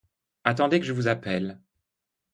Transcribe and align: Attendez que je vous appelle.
Attendez 0.45 0.79
que 0.79 0.85
je 0.87 0.93
vous 0.93 1.07
appelle. 1.07 1.59